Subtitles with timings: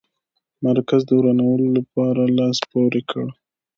[0.65, 3.25] مرکز د ورانولو لپاره لاس پوري کړ.